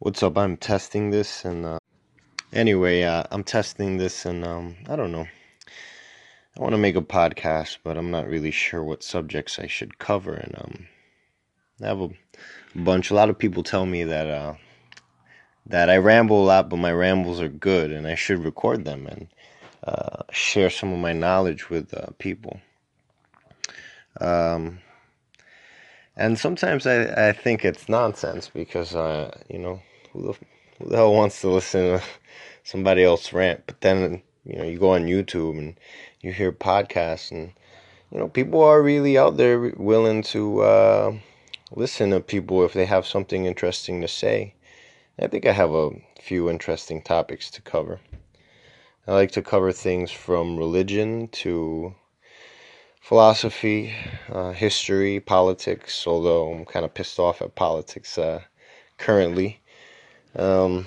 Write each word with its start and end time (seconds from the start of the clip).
What's 0.00 0.22
up? 0.22 0.38
I'm 0.38 0.56
testing 0.56 1.10
this, 1.10 1.44
and 1.44 1.66
uh, 1.66 1.80
anyway, 2.52 3.02
uh, 3.02 3.24
I'm 3.32 3.42
testing 3.42 3.96
this, 3.96 4.24
and 4.24 4.44
um, 4.44 4.76
I 4.88 4.94
don't 4.94 5.10
know. 5.10 5.26
I 6.56 6.62
want 6.62 6.72
to 6.72 6.78
make 6.78 6.94
a 6.94 7.00
podcast, 7.00 7.78
but 7.82 7.96
I'm 7.96 8.12
not 8.12 8.28
really 8.28 8.52
sure 8.52 8.80
what 8.80 9.02
subjects 9.02 9.58
I 9.58 9.66
should 9.66 9.98
cover. 9.98 10.34
And 10.34 10.54
um, 10.56 10.88
I 11.82 11.86
have 11.88 12.00
a 12.00 12.10
bunch. 12.76 13.10
A 13.10 13.14
lot 13.14 13.28
of 13.28 13.40
people 13.40 13.64
tell 13.64 13.86
me 13.86 14.04
that 14.04 14.28
uh, 14.28 14.54
that 15.66 15.90
I 15.90 15.96
ramble 15.96 16.44
a 16.44 16.46
lot, 16.46 16.68
but 16.68 16.76
my 16.76 16.92
rambles 16.92 17.40
are 17.40 17.48
good, 17.48 17.90
and 17.90 18.06
I 18.06 18.14
should 18.14 18.44
record 18.44 18.84
them 18.84 19.08
and 19.08 19.26
uh, 19.82 20.22
share 20.30 20.70
some 20.70 20.92
of 20.92 21.00
my 21.00 21.12
knowledge 21.12 21.70
with 21.70 21.92
uh, 21.92 22.06
people. 22.20 22.60
Um, 24.20 24.78
and 26.16 26.38
sometimes 26.38 26.86
I, 26.86 27.30
I 27.30 27.32
think 27.32 27.64
it's 27.64 27.88
nonsense 27.88 28.48
because 28.48 28.94
uh, 28.94 29.36
you 29.50 29.58
know 29.58 29.82
who 30.12 30.22
the, 30.22 30.32
who 30.78 30.90
the 30.90 30.96
hell 30.96 31.14
wants 31.14 31.40
to 31.40 31.48
listen 31.48 31.98
to 31.98 32.02
somebody 32.64 33.04
else 33.04 33.32
rant? 33.32 33.62
But 33.66 33.80
then, 33.80 34.22
you 34.44 34.56
know, 34.56 34.64
you 34.64 34.78
go 34.78 34.94
on 34.94 35.06
YouTube 35.06 35.58
and 35.58 35.78
you 36.20 36.32
hear 36.32 36.52
podcasts, 36.52 37.30
and, 37.30 37.52
you 38.10 38.18
know, 38.18 38.28
people 38.28 38.62
are 38.62 38.82
really 38.82 39.16
out 39.18 39.36
there 39.36 39.72
willing 39.76 40.22
to 40.24 40.60
uh, 40.62 41.12
listen 41.72 42.10
to 42.10 42.20
people 42.20 42.64
if 42.64 42.72
they 42.72 42.86
have 42.86 43.06
something 43.06 43.44
interesting 43.44 44.00
to 44.00 44.08
say. 44.08 44.54
I 45.20 45.26
think 45.26 45.46
I 45.46 45.52
have 45.52 45.72
a 45.72 45.90
few 46.20 46.48
interesting 46.48 47.02
topics 47.02 47.50
to 47.50 47.62
cover. 47.62 48.00
I 49.06 49.12
like 49.12 49.32
to 49.32 49.42
cover 49.42 49.72
things 49.72 50.10
from 50.10 50.58
religion 50.58 51.28
to 51.28 51.94
philosophy, 53.00 53.94
uh, 54.30 54.52
history, 54.52 55.18
politics, 55.18 56.06
although 56.06 56.52
I'm 56.52 56.66
kind 56.66 56.84
of 56.84 56.92
pissed 56.92 57.18
off 57.18 57.40
at 57.40 57.54
politics 57.54 58.18
uh, 58.18 58.42
currently. 58.98 59.60
Um, 60.36 60.86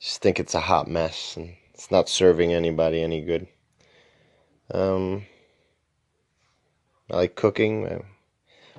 just 0.00 0.22
think 0.22 0.40
it's 0.40 0.54
a 0.54 0.60
hot 0.60 0.88
mess 0.88 1.36
and 1.36 1.54
it's 1.74 1.90
not 1.90 2.08
serving 2.08 2.52
anybody 2.52 3.02
any 3.02 3.22
good. 3.22 3.46
Um, 4.72 5.26
I 7.10 7.16
like 7.16 7.34
cooking. 7.36 7.86
I'm 7.86 8.04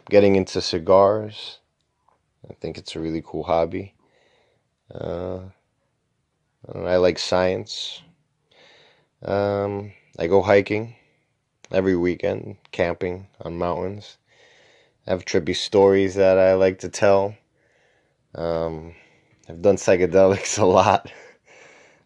getting 0.09 0.35
into 0.35 0.61
cigars. 0.61 1.59
I 2.49 2.53
think 2.53 2.77
it's 2.77 2.95
a 2.95 2.99
really 2.99 3.23
cool 3.25 3.43
hobby. 3.43 3.93
Uh, 4.93 5.39
I 6.73 6.97
like 6.97 7.19
science. 7.19 8.01
Um, 9.23 9.93
I 10.19 10.27
go 10.27 10.41
hiking 10.41 10.95
every 11.71 11.95
weekend, 11.95 12.57
camping 12.71 13.27
on 13.41 13.57
mountains. 13.57 14.17
I 15.05 15.11
have 15.11 15.25
trippy 15.25 15.55
stories 15.55 16.15
that 16.15 16.37
I 16.37 16.53
like 16.55 16.79
to 16.79 16.89
tell. 16.89 17.35
Um, 18.37 18.93
I've 19.49 19.61
done 19.61 19.77
psychedelics 19.77 20.59
a 20.61 20.65
lot, 20.65 21.11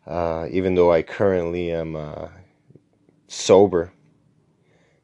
uh, 0.08 0.48
even 0.50 0.76
though 0.76 0.92
I 0.92 1.02
currently 1.02 1.72
am 1.72 1.96
uh, 1.96 2.30
sober, 3.28 3.92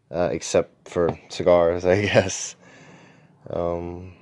uh, 0.09 0.29
except 0.31 0.87
for 0.87 1.19
cigars, 1.29 1.85
I 1.85 2.01
guess. 2.01 2.55
Um, 3.49 4.13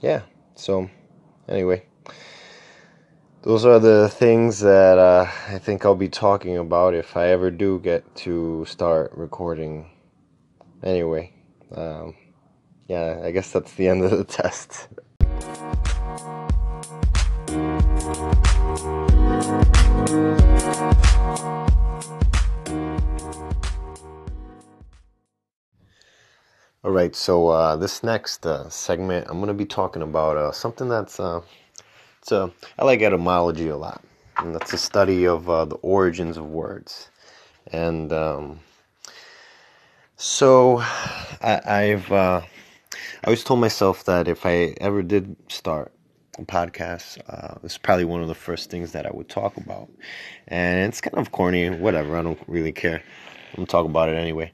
yeah, 0.00 0.22
so 0.54 0.90
anyway, 1.48 1.84
those 3.42 3.64
are 3.64 3.78
the 3.78 4.10
things 4.10 4.60
that 4.60 4.98
uh, 4.98 5.26
I 5.48 5.58
think 5.58 5.86
I'll 5.86 5.94
be 5.94 6.08
talking 6.08 6.58
about 6.58 6.94
if 6.94 7.16
I 7.16 7.28
ever 7.28 7.50
do 7.50 7.78
get 7.80 8.14
to 8.16 8.64
start 8.66 9.12
recording. 9.14 9.90
Anyway, 10.82 11.32
um, 11.74 12.14
yeah, 12.88 13.20
I 13.24 13.30
guess 13.30 13.52
that's 13.52 13.72
the 13.74 13.88
end 13.88 14.04
of 14.04 14.10
the 14.10 14.24
test. 14.42 14.88
All 18.08 18.14
right, 26.84 27.14
so 27.14 27.48
uh, 27.48 27.76
this 27.76 28.02
next 28.02 28.46
uh, 28.46 28.70
segment, 28.70 29.26
I'm 29.28 29.36
going 29.36 29.48
to 29.48 29.52
be 29.52 29.66
talking 29.66 30.00
about 30.00 30.38
uh, 30.38 30.52
something 30.52 30.88
that's 30.88 31.20
uh, 31.20 31.42
it's 32.22 32.32
a 32.32 32.50
I 32.78 32.86
like 32.86 33.02
etymology 33.02 33.68
a 33.68 33.76
lot, 33.76 34.02
and 34.38 34.54
that's 34.54 34.72
a 34.72 34.78
study 34.78 35.26
of 35.26 35.50
uh, 35.50 35.66
the 35.66 35.74
origins 35.76 36.38
of 36.38 36.46
words, 36.46 37.10
and 37.66 38.10
um, 38.10 38.60
so 40.16 40.78
I, 41.42 41.92
have 41.94 42.10
uh, 42.10 42.40
I 42.40 43.26
always 43.26 43.44
told 43.44 43.60
myself 43.60 44.04
that 44.04 44.28
if 44.28 44.46
I 44.46 44.74
ever 44.80 45.02
did 45.02 45.36
start 45.48 45.92
a 46.38 46.44
podcast, 46.44 47.18
uh, 47.28 47.58
is 47.62 47.78
probably 47.78 48.04
one 48.04 48.22
of 48.22 48.28
the 48.28 48.34
first 48.34 48.70
things 48.70 48.92
that 48.92 49.06
I 49.06 49.10
would 49.10 49.28
talk 49.28 49.56
about, 49.56 49.88
and 50.46 50.88
it's 50.88 51.00
kind 51.00 51.18
of 51.18 51.32
corny, 51.32 51.70
whatever. 51.70 52.16
I 52.16 52.22
don't 52.22 52.40
really 52.46 52.72
care. 52.72 53.02
I'm 53.50 53.56
gonna 53.56 53.66
talk 53.66 53.86
about 53.86 54.08
it 54.08 54.16
anyway. 54.16 54.52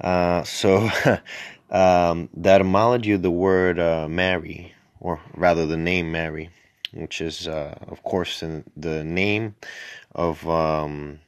Uh, 0.00 0.42
so 0.44 0.88
um, 1.70 2.28
the 2.34 2.50
etymology 2.50 3.12
of 3.12 3.22
the 3.22 3.30
word 3.30 3.78
uh, 3.78 4.08
Mary, 4.08 4.74
or 5.00 5.20
rather 5.34 5.66
the 5.66 5.76
name 5.76 6.12
Mary, 6.12 6.50
which 6.92 7.20
is, 7.20 7.48
uh, 7.48 7.76
of 7.88 8.02
course, 8.02 8.40
the 8.40 9.04
name 9.04 9.54
of 10.14 10.48
um, 10.48 11.20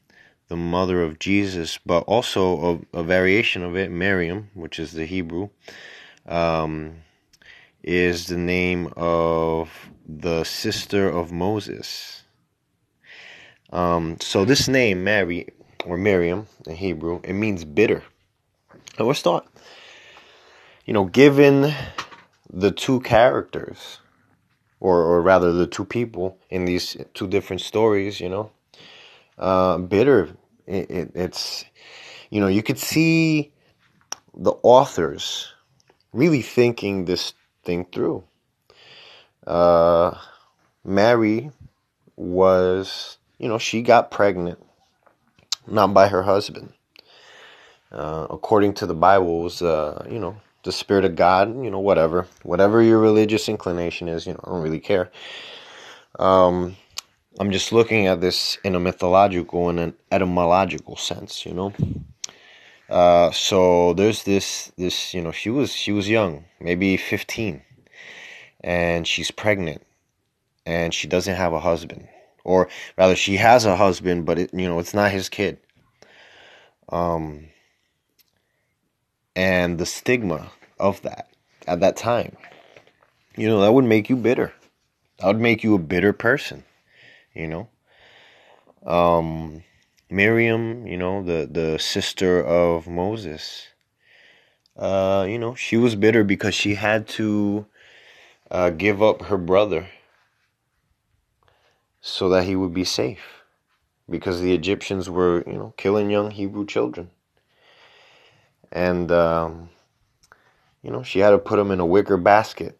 the 0.49 0.57
mother 0.57 1.03
of 1.03 1.19
Jesus, 1.19 1.79
but 1.85 2.01
also 2.05 2.81
a, 2.95 3.01
a, 3.01 3.03
variation 3.03 3.63
of 3.63 3.77
it, 3.77 3.91
Miriam, 3.91 4.51
which 4.55 4.79
is 4.79 4.93
the 4.93 5.05
Hebrew, 5.05 5.51
um, 6.27 6.97
is 7.83 8.27
the 8.27 8.37
name 8.37 8.93
of 8.97 9.71
the 10.07 10.45
sister 10.45 11.09
of 11.09 11.33
Moses. 11.33 12.23
Um, 13.73 14.17
so 14.21 14.45
this 14.45 14.69
name, 14.69 15.05
Mary 15.05 15.49
or 15.85 15.97
Miriam 15.97 16.47
in 16.67 16.77
Hebrew, 16.77 17.21
it 17.25 17.35
means 17.35 17.65
bitter. 17.65 18.03
I 18.99 19.03
was 19.03 19.23
thought 19.23 19.47
you 20.89 20.95
know, 20.95 21.05
given 21.05 21.75
the 22.51 22.71
two 22.71 23.01
characters, 23.01 23.99
or 24.81 25.03
or 25.03 25.21
rather 25.21 25.53
the 25.53 25.67
two 25.67 25.85
people 25.85 26.39
in 26.49 26.65
these 26.65 26.97
two 27.13 27.29
different 27.29 27.61
stories, 27.61 28.21
you 28.21 28.31
know, 28.31 28.51
uh, 29.37 29.77
bitter. 29.77 30.31
It, 30.67 30.91
it, 30.91 31.11
it's, 31.15 31.67
you 32.31 32.41
know, 32.41 32.47
you 32.47 32.63
could 32.63 32.79
see 32.79 33.53
the 34.35 34.53
authors 34.63 35.53
really 36.15 36.41
thinking 36.41 37.05
this 37.05 37.35
through. 37.93 38.25
Uh, 39.47 40.17
Mary 40.85 41.51
was, 42.17 43.19
you 43.39 43.49
know, 43.49 43.59
she 43.59 43.83
got 43.83 44.11
pregnant, 44.11 44.59
not 45.67 45.93
by 45.93 46.09
her 46.09 46.23
husband. 46.23 46.73
Uh, 47.93 48.27
according 48.31 48.75
to 48.75 48.87
the 48.87 48.95
Bible, 48.95 49.43
was, 49.43 49.63
uh, 49.63 50.07
you 50.11 50.19
know, 50.19 50.37
the 50.65 50.73
spirit 50.73 51.05
of 51.05 51.17
God, 51.17 51.63
you 51.63 51.71
know, 51.71 51.79
whatever, 51.79 52.27
whatever 52.43 52.83
your 52.83 52.99
religious 52.99 53.49
inclination 53.49 54.09
is, 54.09 54.27
you 54.27 54.33
know, 54.33 54.41
I 54.45 54.51
don't 54.51 54.63
really 54.63 54.81
care. 54.81 55.11
Um, 56.19 56.77
I'm 57.39 57.53
just 57.53 57.73
looking 57.73 58.07
at 58.07 58.21
this 58.21 58.59
in 58.65 58.75
a 58.75 58.81
mythological 58.81 59.69
and 59.69 59.79
an 59.79 59.95
etymological 60.11 60.97
sense, 60.97 61.47
you 61.47 61.55
know. 61.55 61.73
Uh, 62.89 63.31
so 63.31 63.93
there's 63.95 64.23
this, 64.23 64.73
this, 64.77 65.13
you 65.13 65.21
know, 65.21 65.33
she 65.33 65.51
was 65.51 65.73
she 65.73 65.93
was 65.93 66.09
young, 66.09 66.45
maybe 66.61 66.97
15, 66.97 67.63
and 68.63 69.07
she's 69.07 69.31
pregnant, 69.31 69.83
and 70.65 70.95
she 70.95 71.07
doesn't 71.07 71.37
have 71.37 71.53
a 71.53 71.61
husband, 71.61 72.09
or 72.45 72.69
rather, 72.97 73.15
she 73.15 73.37
has 73.37 73.67
a 73.67 73.77
husband, 73.77 74.25
but 74.25 74.39
it, 74.39 74.55
you 74.55 74.67
know, 74.67 74.79
it's 74.79 74.95
not 74.95 75.11
his 75.11 75.29
kid. 75.29 75.59
Um, 76.89 77.49
and 79.37 79.79
the 79.79 79.87
stigma 79.87 80.51
of 80.81 81.03
that 81.03 81.31
at 81.67 81.81
that 81.81 81.97
time. 81.97 82.37
You 83.37 83.47
know, 83.49 83.61
that 83.61 83.73
would 83.73 83.85
make 83.85 84.09
you 84.09 84.17
bitter. 84.17 84.53
That 85.19 85.29
would 85.29 85.41
make 85.41 85.63
you 85.63 85.75
a 85.75 85.79
bitter 85.79 86.13
person, 86.13 86.65
you 87.35 87.47
know. 87.47 87.69
Um, 88.85 89.63
Miriam, 90.11 90.87
you 90.87 90.97
know, 90.97 91.23
the, 91.23 91.49
the 91.51 91.79
sister 91.79 92.43
of 92.43 92.87
Moses, 92.87 93.69
uh, 94.77 95.27
you 95.29 95.39
know, 95.39 95.55
she 95.55 95.77
was 95.77 95.97
bitter 95.97 96.25
because 96.25 96.55
she 96.55 96.75
had 96.75 97.07
to 97.09 97.67
uh, 98.51 98.71
give 98.71 99.03
up 99.03 99.23
her 99.23 99.39
brother 99.39 99.89
so 102.01 102.29
that 102.29 102.45
he 102.45 102.57
would 102.57 102.73
be 102.73 102.85
safe 102.85 103.43
because 104.09 104.41
the 104.41 104.55
Egyptians 104.55 105.11
were, 105.11 105.45
you 105.47 105.55
know, 105.55 105.75
killing 105.77 106.11
young 106.11 106.31
Hebrew 106.31 106.65
children 106.65 107.11
and 108.73 109.11
um, 109.11 109.71
you 110.83 110.91
know 110.91 111.03
she 111.03 111.21
had 111.21 111.31
to 111.31 111.39
put 111.39 111.57
them 111.57 111.71
in 111.71 111.81
a 111.81 111.87
wicker 111.87 112.17
basket 112.17 112.79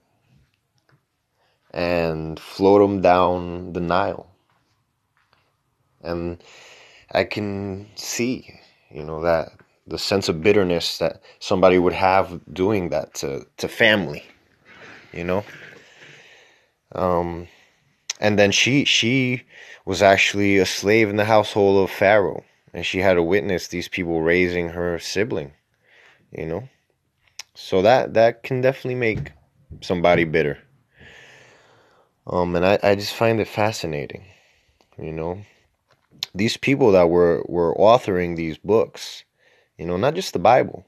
and 1.73 2.41
float 2.41 2.81
them 2.81 3.01
down 3.01 3.73
the 3.73 3.81
Nile. 3.81 4.31
And 6.03 6.43
I 7.13 7.25
can 7.25 7.89
see, 7.95 8.61
you 8.91 9.03
know, 9.03 9.23
that 9.23 9.53
the 9.87 9.99
sense 9.99 10.29
of 10.29 10.43
bitterness 10.43 10.99
that 10.99 11.23
somebody 11.39 11.79
would 11.79 11.95
have 11.95 12.41
doing 12.53 12.91
that 12.91 13.15
to, 13.15 13.47
to 13.57 13.69
family, 13.69 14.25
you 15.13 15.25
know. 15.25 15.45
Um, 16.95 17.49
and 18.21 18.39
then 18.39 18.51
she 18.51 18.85
she 18.85 19.43
was 19.85 20.03
actually 20.03 20.59
a 20.59 20.67
slave 20.67 21.09
in 21.09 21.17
the 21.17 21.25
household 21.25 21.83
of 21.83 21.95
Pharaoh, 21.95 22.45
and 22.75 22.85
she 22.85 22.99
had 22.99 23.15
to 23.15 23.23
witness 23.23 23.69
these 23.69 23.89
people 23.89 24.21
raising 24.21 24.71
her 24.71 24.99
sibling. 24.99 25.53
You 26.33 26.47
know, 26.47 26.69
so 27.55 27.81
that 27.83 28.15
that 28.15 28.43
can 28.43 28.61
definitely 28.61 28.97
make 28.97 29.33
somebody 29.81 30.25
bitter. 30.25 30.59
Um, 32.27 32.55
and 32.57 32.67
I, 32.67 32.79
I 32.83 32.95
just 32.95 33.15
find 33.15 33.41
it 33.41 33.49
fascinating, 33.49 34.27
you 34.99 35.13
know, 35.13 35.43
these 36.39 36.57
people 36.57 36.93
that 36.93 37.11
were 37.11 37.43
were 37.47 37.75
authoring 37.75 38.37
these 38.37 38.59
books, 38.59 39.25
you 39.77 39.87
know, 39.87 39.97
not 39.97 40.15
just 40.15 40.33
the 40.33 40.39
Bible, 40.39 40.87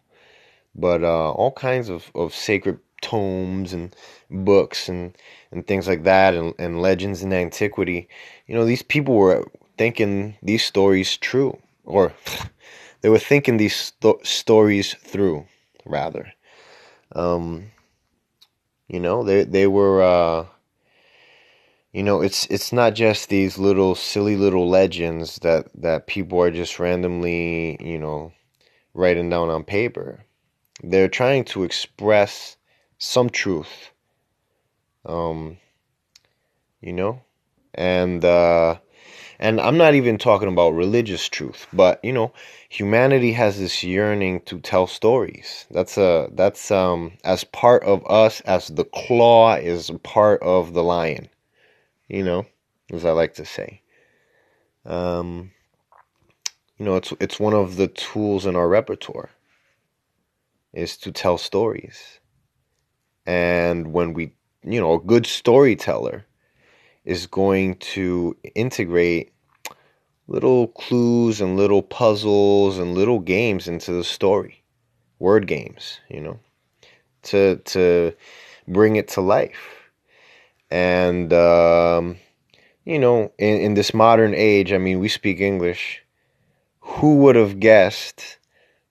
but 0.74 1.02
uh, 1.02 1.32
all 1.32 1.52
kinds 1.52 1.88
of, 1.88 2.10
of 2.14 2.34
sacred 2.34 2.78
tomes 3.02 3.72
and 3.72 3.94
books 4.30 4.88
and, 4.88 5.16
and 5.50 5.66
things 5.66 5.88
like 5.88 6.04
that 6.04 6.34
and, 6.34 6.54
and 6.58 6.80
legends 6.82 7.22
in 7.22 7.32
antiquity. 7.32 8.08
You 8.46 8.54
know, 8.54 8.64
these 8.64 8.82
people 8.82 9.14
were 9.14 9.44
thinking 9.76 10.36
these 10.42 10.64
stories 10.64 11.16
true, 11.16 11.58
or 11.84 12.12
they 13.00 13.08
were 13.08 13.18
thinking 13.18 13.56
these 13.56 13.76
sto- 13.76 14.20
stories 14.22 14.94
through, 14.94 15.46
rather. 15.84 16.32
Um, 17.12 17.72
you 18.88 19.00
know, 19.00 19.24
they 19.24 19.44
they 19.44 19.66
were. 19.66 20.02
Uh, 20.02 20.46
you 21.92 22.04
know, 22.04 22.20
it's 22.20 22.46
it's 22.46 22.72
not 22.72 22.94
just 22.94 23.28
these 23.28 23.58
little 23.58 23.94
silly 23.96 24.36
little 24.36 24.68
legends 24.68 25.36
that 25.40 25.68
that 25.74 26.06
people 26.06 26.40
are 26.40 26.50
just 26.50 26.78
randomly, 26.78 27.76
you 27.80 27.98
know, 27.98 28.32
writing 28.94 29.28
down 29.30 29.50
on 29.50 29.64
paper. 29.64 30.24
They're 30.82 31.08
trying 31.08 31.44
to 31.46 31.64
express 31.64 32.56
some 32.98 33.28
truth. 33.28 33.90
Um, 35.04 35.58
you 36.80 36.92
know, 36.92 37.22
and 37.74 38.24
uh, 38.24 38.76
and 39.40 39.60
I'm 39.60 39.76
not 39.76 39.94
even 39.94 40.18
talking 40.18 40.48
about 40.48 40.70
religious 40.74 41.28
truth, 41.28 41.66
but 41.72 42.04
you 42.04 42.12
know, 42.12 42.32
humanity 42.68 43.32
has 43.32 43.58
this 43.58 43.82
yearning 43.82 44.42
to 44.42 44.60
tell 44.60 44.86
stories. 44.86 45.66
That's 45.72 45.98
a 45.98 46.28
that's 46.32 46.70
um 46.70 47.12
as 47.24 47.42
part 47.42 47.82
of 47.82 48.06
us 48.08 48.42
as 48.42 48.68
the 48.68 48.84
claw 48.84 49.56
is 49.56 49.90
part 50.04 50.40
of 50.42 50.72
the 50.72 50.84
lion. 50.84 51.30
You 52.10 52.24
know, 52.24 52.46
as 52.92 53.04
I 53.04 53.12
like 53.12 53.34
to 53.34 53.44
say. 53.44 53.82
Um, 54.84 55.52
you 56.76 56.84
know, 56.84 56.96
it's 56.96 57.12
it's 57.20 57.38
one 57.38 57.54
of 57.54 57.76
the 57.76 57.86
tools 57.86 58.46
in 58.46 58.56
our 58.56 58.68
repertoire 58.68 59.30
is 60.72 60.96
to 60.98 61.12
tell 61.12 61.38
stories. 61.38 62.18
And 63.26 63.92
when 63.92 64.12
we, 64.12 64.34
you 64.64 64.80
know, 64.80 64.94
a 64.94 65.00
good 65.00 65.24
storyteller 65.24 66.26
is 67.04 67.28
going 67.28 67.76
to 67.76 68.36
integrate 68.56 69.32
little 70.26 70.66
clues 70.68 71.40
and 71.40 71.56
little 71.56 71.82
puzzles 71.82 72.78
and 72.78 72.94
little 72.94 73.20
games 73.20 73.68
into 73.68 73.92
the 73.92 74.04
story. 74.04 74.64
Word 75.20 75.46
games, 75.46 76.00
you 76.08 76.20
know, 76.20 76.40
to 77.22 77.56
to 77.56 78.12
bring 78.66 78.96
it 78.96 79.06
to 79.08 79.20
life. 79.20 79.79
And 80.70 81.32
um, 81.32 82.16
you 82.84 82.98
know, 82.98 83.32
in, 83.38 83.60
in 83.60 83.74
this 83.74 83.92
modern 83.92 84.34
age, 84.34 84.72
I 84.72 84.78
mean, 84.78 85.00
we 85.00 85.08
speak 85.08 85.40
English. 85.40 86.02
Who 86.80 87.16
would 87.18 87.36
have 87.36 87.60
guessed 87.60 88.38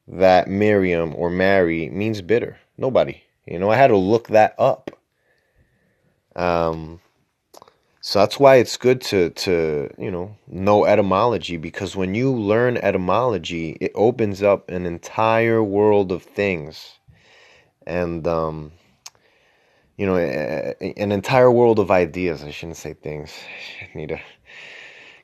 that 0.08 0.48
Miriam 0.48 1.14
or 1.16 1.30
Mary 1.30 1.90
means 1.90 2.22
bitter? 2.22 2.58
Nobody. 2.78 3.24
You 3.46 3.60
know, 3.60 3.70
I 3.70 3.76
had 3.76 3.88
to 3.88 3.98
look 3.98 4.28
that 4.30 4.56
up. 4.58 4.92
Um, 6.36 7.02
so 8.02 8.20
that's 8.20 8.40
why 8.40 8.56
it's 8.56 8.78
good 8.78 9.02
to 9.02 9.30
to 9.32 9.90
you 9.98 10.10
know 10.10 10.36
know 10.48 10.86
etymology 10.86 11.58
because 11.58 11.96
when 11.96 12.16
you 12.16 12.32
learn 12.32 12.78
etymology, 12.78 13.78
it 13.82 13.92
opens 13.96 14.42
up 14.42 14.70
an 14.70 14.86
entire 14.86 15.62
world 15.62 16.12
of 16.12 16.24
things, 16.24 17.00
and 17.86 18.26
um, 18.26 18.72
you 20.00 20.06
know 20.06 20.16
an 20.16 21.12
entire 21.12 21.52
world 21.52 21.78
of 21.78 21.92
ideas. 21.92 22.42
I 22.42 22.52
shouldn't 22.52 22.78
say 22.78 22.94
things. 22.94 23.34
I 23.82 23.98
need 23.98 24.10
to 24.10 24.20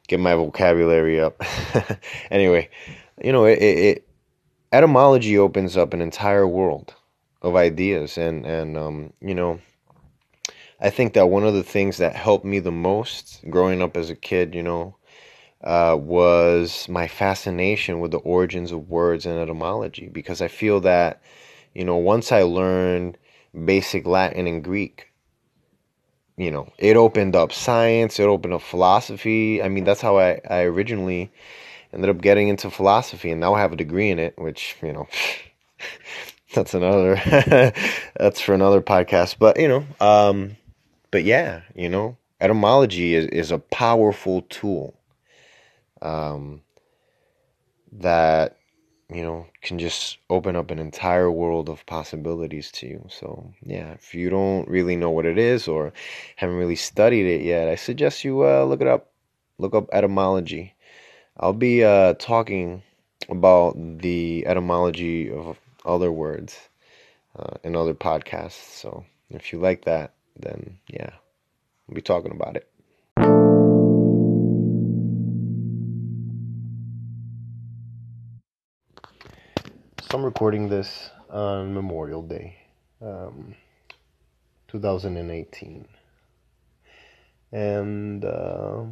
get 0.09 0.19
my 0.19 0.35
vocabulary 0.35 1.21
up. 1.21 1.41
anyway, 2.29 2.69
you 3.23 3.31
know 3.31 3.45
it, 3.45 3.59
it 3.59 4.07
etymology 4.73 5.37
opens 5.37 5.77
up 5.77 5.93
an 5.93 6.01
entire 6.01 6.45
world 6.45 6.93
of 7.41 7.55
ideas 7.55 8.17
and 8.17 8.45
and 8.45 8.77
um, 8.77 9.13
you 9.21 9.33
know 9.33 9.61
I 10.81 10.89
think 10.89 11.13
that 11.13 11.27
one 11.27 11.45
of 11.45 11.53
the 11.53 11.63
things 11.63 11.97
that 11.99 12.17
helped 12.17 12.43
me 12.43 12.59
the 12.59 12.69
most 12.71 13.45
growing 13.49 13.81
up 13.81 13.95
as 13.95 14.09
a 14.09 14.15
kid, 14.15 14.53
you 14.53 14.61
know, 14.61 14.97
uh, 15.63 15.95
was 15.97 16.89
my 16.89 17.07
fascination 17.07 18.01
with 18.01 18.11
the 18.11 18.17
origins 18.17 18.73
of 18.73 18.89
words 18.89 19.25
and 19.25 19.39
etymology 19.39 20.09
because 20.09 20.41
I 20.41 20.49
feel 20.49 20.81
that, 20.81 21.21
you 21.73 21.85
know, 21.85 21.95
once 21.95 22.33
I 22.33 22.41
learned 22.41 23.17
basic 23.63 24.05
Latin 24.05 24.47
and 24.47 24.63
Greek, 24.63 25.11
you 26.37 26.51
know, 26.51 26.71
it 26.77 26.97
opened 26.97 27.35
up 27.35 27.53
science, 27.53 28.19
it 28.19 28.25
opened 28.25 28.53
up 28.53 28.61
philosophy. 28.61 29.61
I 29.61 29.69
mean, 29.69 29.83
that's 29.85 30.01
how 30.01 30.17
I, 30.17 30.41
I 30.49 30.61
originally 30.63 31.31
ended 31.93 32.09
up 32.09 32.21
getting 32.21 32.49
into 32.49 32.69
philosophy, 32.69 33.31
and 33.31 33.39
now 33.39 33.53
I 33.53 33.61
have 33.61 33.71
a 33.71 33.77
degree 33.77 34.09
in 34.09 34.19
it, 34.19 34.37
which, 34.37 34.75
you 34.81 34.91
know, 34.91 35.07
that's 36.53 36.73
another, 36.73 37.15
that's 38.19 38.41
for 38.41 38.53
another 38.53 38.81
podcast. 38.81 39.37
But, 39.39 39.59
you 39.59 39.67
know, 39.67 39.85
um, 40.01 40.57
but 41.11 41.23
yeah, 41.23 41.61
you 41.73 41.87
know, 41.87 42.17
etymology 42.41 43.15
is, 43.15 43.27
is 43.27 43.51
a 43.51 43.59
powerful 43.59 44.41
tool 44.49 44.99
um, 46.01 46.61
that 47.93 48.54
you 49.09 49.21
know 49.21 49.47
can 49.61 49.77
just 49.77 50.17
open 50.29 50.55
up 50.55 50.71
an 50.71 50.79
entire 50.79 51.31
world 51.31 51.69
of 51.69 51.85
possibilities 51.85 52.71
to 52.71 52.87
you. 52.87 53.05
So 53.09 53.53
yeah, 53.63 53.91
if 53.91 54.15
you 54.15 54.29
don't 54.29 54.67
really 54.67 54.95
know 54.95 55.11
what 55.11 55.25
it 55.25 55.37
is 55.37 55.67
or 55.67 55.93
haven't 56.37 56.57
really 56.57 56.75
studied 56.75 57.27
it 57.27 57.41
yet, 57.41 57.67
I 57.67 57.75
suggest 57.75 58.23
you 58.23 58.45
uh, 58.45 58.63
look 58.65 58.81
it 58.81 58.87
up. 58.87 59.11
Look 59.57 59.73
up 59.73 59.87
etymology. 59.93 60.75
I'll 61.37 61.53
be 61.53 61.83
uh, 61.83 62.15
talking 62.15 62.83
about 63.29 63.75
the 63.77 64.45
etymology 64.45 65.31
of 65.31 65.57
other 65.85 66.11
words 66.11 66.57
uh, 67.37 67.57
in 67.63 67.75
other 67.75 67.93
podcasts. 67.93 68.79
So 68.79 69.05
if 69.29 69.53
you 69.53 69.59
like 69.59 69.85
that, 69.85 70.13
then 70.37 70.77
yeah, 70.87 71.11
we'll 71.87 71.95
be 71.95 72.01
talking 72.01 72.31
about 72.31 72.57
it. 72.57 72.69
I'm 80.15 80.23
recording 80.23 80.69
this 80.69 81.09
on 81.29 81.73
Memorial 81.73 82.21
Day, 82.21 82.55
um, 83.01 83.53
2018. 84.69 85.85
And, 87.51 88.23
uh, 88.23 88.83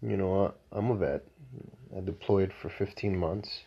you 0.00 0.16
know, 0.16 0.54
I'm 0.72 0.90
a 0.90 0.96
vet. 0.96 1.26
I 1.94 2.00
deployed 2.00 2.54
for 2.54 2.70
15 2.70 3.14
months 3.14 3.64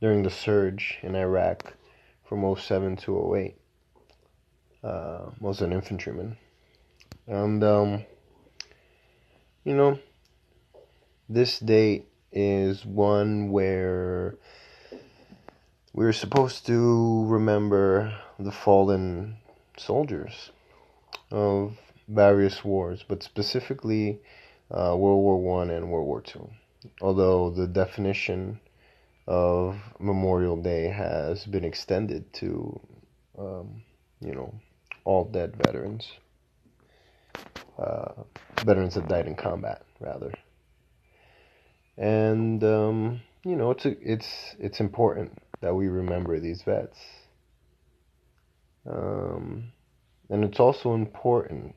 during 0.00 0.24
the 0.24 0.30
surge 0.30 0.98
in 1.04 1.14
Iraq 1.14 1.72
from 2.28 2.42
07 2.56 2.96
to 2.96 3.36
08. 3.36 3.56
Uh, 4.82 5.30
was 5.38 5.60
an 5.60 5.72
infantryman 5.72 6.36
and, 7.28 7.62
um, 7.62 8.04
you 9.62 9.76
know, 9.76 10.00
this 11.28 11.60
date 11.60 12.08
is 12.32 12.84
one 12.84 13.52
where 13.52 14.34
we're 15.94 16.12
supposed 16.12 16.66
to 16.66 17.24
remember 17.26 18.12
the 18.38 18.50
fallen 18.50 19.36
soldiers 19.78 20.50
of 21.30 21.78
various 22.08 22.64
wars, 22.64 23.04
but 23.08 23.22
specifically 23.22 24.20
uh, 24.72 24.94
World 24.96 25.22
War 25.22 25.40
One 25.40 25.70
and 25.70 25.90
World 25.90 26.06
War 26.06 26.20
Two. 26.20 26.50
Although 27.00 27.50
the 27.50 27.68
definition 27.68 28.60
of 29.28 29.78
Memorial 30.00 30.60
Day 30.60 30.88
has 30.88 31.46
been 31.46 31.64
extended 31.64 32.30
to, 32.34 32.80
um, 33.38 33.82
you 34.20 34.34
know, 34.34 34.52
all 35.04 35.24
dead 35.24 35.56
veterans 35.56 36.10
uh, 37.78 38.12
veterans 38.64 38.94
that 38.94 39.08
died 39.08 39.26
in 39.26 39.36
combat, 39.36 39.82
rather. 40.00 40.32
And 41.96 42.62
um, 42.64 43.20
you 43.44 43.54
know, 43.56 43.70
it's 43.70 43.86
a, 43.86 43.96
it's 44.00 44.56
it's 44.58 44.80
important 44.80 45.38
that 45.64 45.74
we 45.74 45.88
remember 45.88 46.38
these 46.38 46.60
vets. 46.60 46.98
Um, 48.86 49.72
and 50.28 50.44
it's 50.44 50.60
also 50.60 50.92
important 50.92 51.74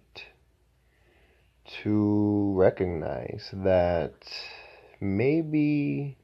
to 1.83 2.51
recognize 2.53 3.49
that 3.53 4.15
maybe 4.99 6.17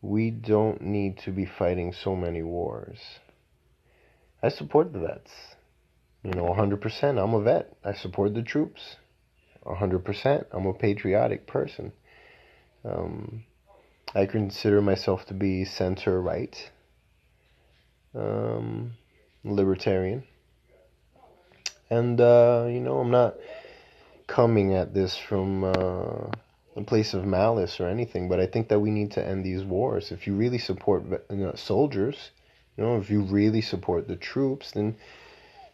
we 0.00 0.30
don't 0.30 0.80
need 0.82 1.18
to 1.18 1.32
be 1.32 1.44
fighting 1.44 1.92
so 1.92 2.14
many 2.14 2.44
wars. 2.44 3.00
I 4.40 4.50
support 4.50 4.92
the 4.92 5.00
vets. 5.00 5.32
You 6.22 6.30
know, 6.30 6.44
100%. 6.44 7.20
I'm 7.20 7.34
a 7.34 7.42
vet. 7.42 7.76
I 7.84 7.92
support 7.94 8.34
the 8.34 8.42
troops. 8.42 8.94
100%. 9.66 10.44
I'm 10.52 10.66
a 10.66 10.74
patriotic 10.74 11.48
person. 11.48 11.90
Um, 12.84 13.42
I 14.14 14.26
consider 14.26 14.80
myself 14.80 15.26
to 15.26 15.34
be 15.34 15.64
center 15.64 16.20
right, 16.20 16.70
um, 18.14 18.92
libertarian. 19.44 20.24
And, 21.90 22.20
uh, 22.20 22.66
you 22.68 22.80
know, 22.80 22.98
I'm 22.98 23.10
not 23.10 23.34
coming 24.26 24.74
at 24.74 24.94
this 24.94 25.16
from 25.16 25.64
uh, 25.64 26.30
a 26.76 26.84
place 26.86 27.12
of 27.12 27.26
malice 27.26 27.80
or 27.80 27.88
anything, 27.88 28.28
but 28.28 28.40
I 28.40 28.46
think 28.46 28.68
that 28.68 28.80
we 28.80 28.90
need 28.90 29.12
to 29.12 29.26
end 29.26 29.44
these 29.44 29.64
wars. 29.64 30.10
If 30.10 30.26
you 30.26 30.34
really 30.34 30.58
support 30.58 31.04
you 31.30 31.36
know, 31.36 31.54
soldiers, 31.54 32.30
you 32.76 32.84
know, 32.84 32.98
if 32.98 33.10
you 33.10 33.22
really 33.22 33.60
support 33.60 34.08
the 34.08 34.16
troops, 34.16 34.70
then 34.72 34.96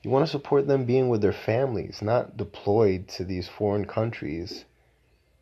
you 0.03 0.11
want 0.11 0.25
to 0.25 0.31
support 0.31 0.67
them 0.67 0.85
being 0.85 1.09
with 1.09 1.23
their 1.23 1.33
families, 1.33 2.03
not 2.03 2.37
deployed 2.37 3.09
to 3.09 3.25
these 3.25 3.49
foreign 3.49 3.85
countries 3.85 4.65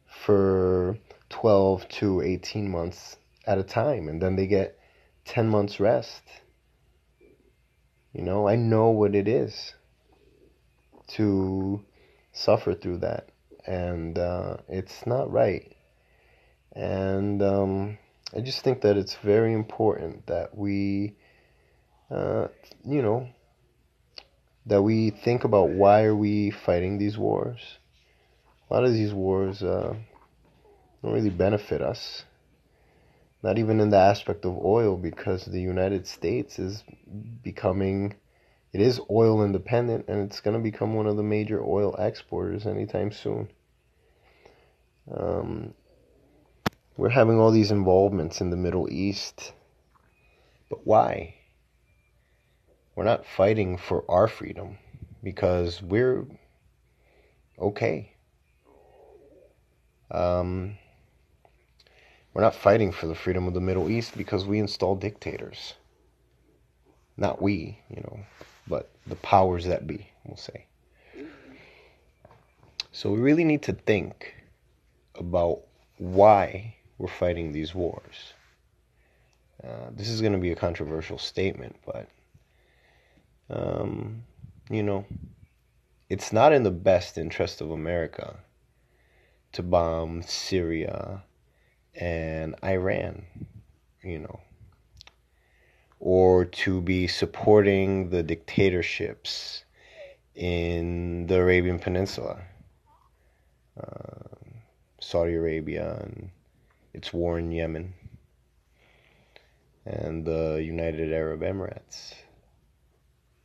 for 0.06 0.98
12 1.32 1.88
to 1.88 2.20
18 2.20 2.70
months 2.70 3.16
at 3.46 3.58
a 3.58 3.64
time, 3.64 4.08
and 4.08 4.22
then 4.22 4.36
they 4.36 4.46
get 4.46 4.78
10 5.24 5.48
months 5.48 5.80
rest. 5.80 6.22
You 8.12 8.22
know, 8.22 8.46
I 8.46 8.56
know 8.56 8.90
what 8.90 9.14
it 9.14 9.26
is 9.26 9.74
to 11.08 11.82
suffer 12.32 12.74
through 12.74 12.98
that, 12.98 13.30
and 13.66 14.18
uh, 14.18 14.58
it's 14.68 15.06
not 15.06 15.32
right. 15.32 15.74
And 16.74 17.42
um, 17.42 17.98
I 18.36 18.40
just 18.40 18.62
think 18.62 18.82
that 18.82 18.96
it's 18.96 19.16
very 19.16 19.52
important 19.52 20.26
that 20.26 20.56
we, 20.56 21.16
uh, 22.10 22.48
you 22.84 23.02
know, 23.02 23.28
that 24.66 24.82
we 24.82 25.10
think 25.10 25.44
about 25.44 25.70
why 25.70 26.04
are 26.04 26.14
we 26.14 26.50
fighting 26.50 26.98
these 26.98 27.18
wars. 27.18 27.78
A 28.70 28.74
lot 28.74 28.84
of 28.84 28.92
these 28.92 29.12
wars 29.12 29.62
uh, 29.62 29.96
don't 31.02 31.12
really 31.12 31.30
benefit 31.30 31.82
us. 31.82 32.24
Not 33.42 33.58
even 33.58 33.80
in 33.80 33.90
the 33.90 33.98
aspect 33.98 34.44
of 34.44 34.56
oil, 34.64 34.96
because 34.96 35.44
the 35.44 35.60
United 35.60 36.06
States 36.06 36.58
is 36.58 36.84
becoming 37.42 38.14
it 38.72 38.80
is 38.80 39.00
oil 39.10 39.44
independent 39.44 40.06
and 40.08 40.20
it's 40.22 40.40
going 40.40 40.56
to 40.56 40.62
become 40.62 40.94
one 40.94 41.06
of 41.06 41.16
the 41.16 41.22
major 41.22 41.62
oil 41.62 41.94
exporters 41.96 42.66
anytime 42.66 43.12
soon. 43.12 43.48
Um, 45.14 45.74
we're 46.96 47.10
having 47.10 47.38
all 47.38 47.50
these 47.50 47.70
involvements 47.70 48.40
in 48.40 48.48
the 48.48 48.56
Middle 48.56 48.90
East. 48.90 49.52
But 50.70 50.86
why? 50.86 51.34
We're 52.96 53.04
not 53.04 53.26
fighting 53.26 53.76
for 53.76 54.04
our 54.08 54.26
freedom 54.26 54.78
because 55.22 55.82
we're 55.82 56.26
okay. 57.58 58.14
Um, 60.10 60.78
we're 62.34 62.42
not 62.42 62.54
fighting 62.54 62.92
for 62.92 63.06
the 63.06 63.14
freedom 63.14 63.46
of 63.46 63.54
the 63.54 63.60
Middle 63.60 63.90
East 63.90 64.16
because 64.16 64.44
we 64.44 64.58
install 64.58 64.94
dictators. 64.94 65.74
Not 67.16 67.42
we, 67.42 67.78
you 67.88 68.02
know 68.02 68.20
but 68.66 68.90
the 69.06 69.16
powers 69.16 69.64
that 69.66 69.86
be, 69.86 70.08
we'll 70.24 70.36
say. 70.36 70.66
So 72.92 73.10
we 73.10 73.18
really 73.18 73.44
need 73.44 73.62
to 73.62 73.72
think 73.72 74.34
about 75.14 75.60
why 75.98 76.76
we're 76.98 77.08
fighting 77.08 77.52
these 77.52 77.74
wars. 77.74 78.34
Uh, 79.62 79.90
this 79.92 80.08
is 80.08 80.20
going 80.20 80.32
to 80.32 80.38
be 80.38 80.52
a 80.52 80.56
controversial 80.56 81.18
statement, 81.18 81.76
but 81.86 82.08
um, 83.48 84.22
you 84.70 84.82
know, 84.82 85.04
it's 86.08 86.32
not 86.32 86.52
in 86.52 86.62
the 86.62 86.70
best 86.70 87.16
interest 87.16 87.60
of 87.60 87.70
America 87.70 88.38
to 89.52 89.62
bomb 89.62 90.22
Syria 90.22 91.22
and 91.94 92.54
Iran. 92.64 93.24
You 94.02 94.18
know, 94.20 94.40
or 96.00 96.44
to 96.44 96.80
be 96.80 97.06
supporting 97.06 98.10
the 98.10 98.24
dictatorships 98.24 99.64
in 100.34 101.26
the 101.28 101.36
Arabian 101.36 101.78
Peninsula, 101.78 102.40
uh, 103.80 104.24
Saudi 105.00 105.34
Arabia, 105.34 106.00
and 106.02 106.30
its 106.92 107.12
war 107.12 107.38
in 107.38 107.52
Yemen, 107.52 107.94
and 109.86 110.24
the 110.24 110.60
United 110.64 111.12
Arab 111.12 111.42
Emirates. 111.42 112.14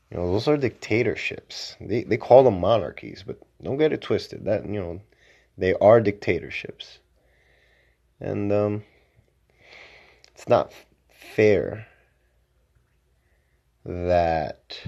You 0.09 0.17
know, 0.17 0.31
those 0.31 0.47
are 0.47 0.57
dictatorships. 0.57 1.75
They 1.79 2.03
they 2.03 2.17
call 2.17 2.43
them 2.43 2.59
monarchies, 2.59 3.23
but 3.27 3.37
don't 3.61 3.77
get 3.77 3.93
it 3.93 4.01
twisted. 4.01 4.45
That 4.45 4.65
you 4.65 4.79
know, 4.79 5.01
they 5.57 5.73
are 5.75 6.01
dictatorships, 6.01 6.99
and 8.19 8.51
um, 8.51 8.83
it's 10.33 10.47
not 10.47 10.71
fair 11.09 11.87
that 13.85 14.81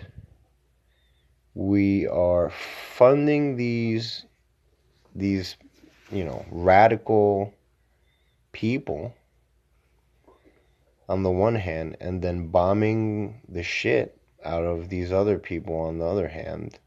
we 1.53 2.07
are 2.07 2.51
funding 2.95 3.55
these 3.55 4.25
these 5.15 5.57
you 6.11 6.23
know 6.23 6.45
radical 6.51 7.53
people 8.51 9.13
on 11.07 11.23
the 11.23 11.31
one 11.31 11.55
hand 11.55 11.97
and 11.99 12.21
then 12.21 12.47
bombing 12.47 13.41
the 13.49 13.63
shit 13.63 14.17
out 14.45 14.63
of 14.63 14.89
these 14.89 15.11
other 15.11 15.37
people 15.37 15.75
on 15.75 15.97
the 15.97 16.05
other 16.05 16.27
hand. 16.27 16.79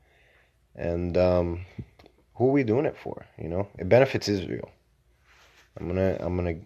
And 0.74 1.16
um, 1.18 1.66
who 2.34 2.48
are 2.48 2.52
we 2.52 2.62
doing 2.62 2.86
it 2.86 2.96
for 2.96 3.26
you 3.38 3.48
know? 3.48 3.68
It 3.78 3.88
benefits 3.88 4.28
israel 4.28 4.70
i'm 5.78 5.88
gonna 5.88 6.16
i'm 6.20 6.36
gonna 6.36 6.56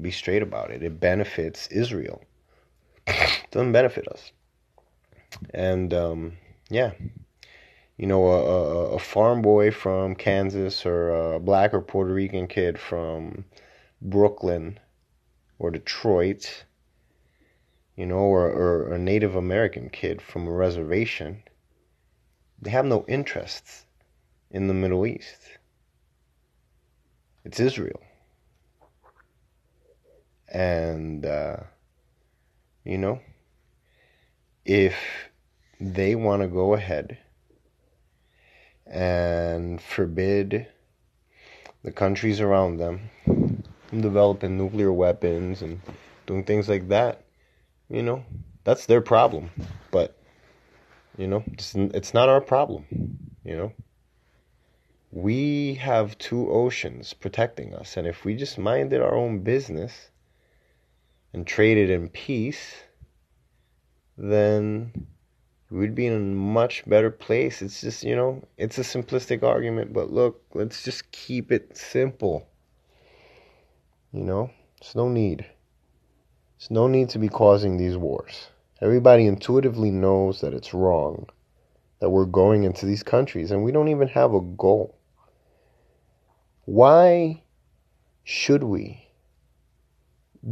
be 0.00 0.10
straight 0.10 0.42
about 0.42 0.70
it 0.70 0.82
it 0.82 1.00
benefits 1.00 1.66
israel 1.68 2.22
it 3.06 3.46
doesn't 3.50 3.72
benefit 3.72 4.06
us 4.08 4.32
and 5.52 5.92
um, 5.92 6.34
yeah, 6.70 6.92
you 7.96 8.06
know, 8.06 8.26
a, 8.26 8.94
a, 8.94 8.98
farm 8.98 9.42
boy 9.42 9.70
from 9.70 10.14
Kansas 10.14 10.84
or 10.84 11.34
a 11.34 11.40
black 11.40 11.74
or 11.74 11.80
Puerto 11.80 12.12
Rican 12.12 12.46
kid 12.46 12.78
from 12.78 13.44
Brooklyn 14.00 14.78
or 15.58 15.70
Detroit, 15.70 16.64
you 17.96 18.06
know, 18.06 18.16
or, 18.16 18.48
or 18.48 18.92
a 18.92 18.98
Native 18.98 19.36
American 19.36 19.90
kid 19.90 20.20
from 20.20 20.46
a 20.46 20.52
reservation, 20.52 21.42
they 22.60 22.70
have 22.70 22.86
no 22.86 23.04
interests 23.06 23.86
in 24.50 24.66
the 24.66 24.74
Middle 24.74 25.06
East. 25.06 25.40
It's 27.44 27.60
Israel. 27.60 28.00
And, 30.54 31.26
uh, 31.26 31.56
you 32.84 32.96
know, 32.96 33.18
if 34.64 34.94
they 35.80 36.14
want 36.14 36.42
to 36.42 36.48
go 36.48 36.74
ahead 36.74 37.18
and 38.86 39.82
forbid 39.82 40.68
the 41.82 41.90
countries 41.90 42.40
around 42.40 42.76
them 42.76 43.10
from 43.24 44.00
developing 44.00 44.56
nuclear 44.56 44.92
weapons 44.92 45.60
and 45.60 45.80
doing 46.24 46.44
things 46.44 46.68
like 46.68 46.88
that, 46.88 47.24
you 47.90 48.02
know, 48.02 48.24
that's 48.62 48.86
their 48.86 49.00
problem. 49.00 49.50
But, 49.90 50.16
you 51.18 51.26
know, 51.26 51.42
it's, 51.52 51.74
it's 51.74 52.14
not 52.14 52.28
our 52.28 52.40
problem, 52.40 52.86
you 53.44 53.56
know. 53.56 53.72
We 55.10 55.74
have 55.74 56.16
two 56.18 56.48
oceans 56.48 57.12
protecting 57.12 57.74
us, 57.74 57.96
and 57.96 58.06
if 58.06 58.24
we 58.24 58.36
just 58.36 58.56
minded 58.56 59.00
our 59.00 59.14
own 59.14 59.40
business 59.40 60.10
and 61.34 61.46
traded 61.46 61.90
in 61.90 62.08
peace, 62.08 62.76
then 64.16 65.08
we'd 65.68 65.94
be 65.94 66.06
in 66.06 66.14
a 66.14 66.18
much 66.20 66.84
better 66.86 67.10
place. 67.10 67.60
It's 67.60 67.80
just, 67.80 68.04
you 68.04 68.14
know, 68.14 68.42
it's 68.56 68.78
a 68.78 68.82
simplistic 68.82 69.42
argument, 69.42 69.92
but 69.92 70.12
look, 70.12 70.42
let's 70.54 70.84
just 70.84 71.10
keep 71.10 71.50
it 71.50 71.76
simple. 71.76 72.46
You 74.12 74.22
know, 74.22 74.50
there's 74.80 74.94
no 74.94 75.08
need. 75.08 75.44
There's 76.58 76.70
no 76.70 76.86
need 76.86 77.08
to 77.10 77.18
be 77.18 77.28
causing 77.28 77.76
these 77.76 77.96
wars. 77.96 78.46
Everybody 78.80 79.26
intuitively 79.26 79.90
knows 79.90 80.40
that 80.40 80.54
it's 80.54 80.72
wrong, 80.72 81.26
that 81.98 82.10
we're 82.10 82.26
going 82.26 82.62
into 82.62 82.86
these 82.86 83.02
countries, 83.02 83.50
and 83.50 83.64
we 83.64 83.72
don't 83.72 83.88
even 83.88 84.08
have 84.08 84.34
a 84.34 84.40
goal. 84.40 84.96
Why 86.64 87.42
should 88.22 88.62
we 88.62 89.03